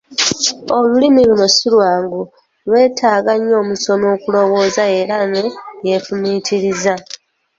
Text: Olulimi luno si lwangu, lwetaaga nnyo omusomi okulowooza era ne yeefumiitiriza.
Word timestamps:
Olulimi 0.77 1.21
luno 1.29 1.47
si 1.55 1.67
lwangu, 1.73 2.21
lwetaaga 2.67 3.31
nnyo 3.37 3.55
omusomi 3.63 4.05
okulowooza 4.15 4.83
era 4.99 5.17
ne 5.31 5.41
yeefumiitiriza. 5.85 6.93